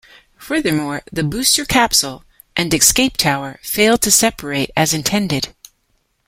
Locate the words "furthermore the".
0.39-1.23